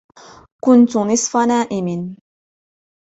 كُنتُ 0.63 0.97
نِصفَ 0.97 1.37
نائم 1.37 2.15